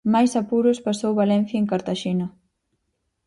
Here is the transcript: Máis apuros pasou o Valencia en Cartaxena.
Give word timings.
Máis 0.13 0.31
apuros 0.41 0.83
pasou 0.87 1.11
o 1.13 1.19
Valencia 1.21 1.57
en 1.61 1.69
Cartaxena. 1.71 2.27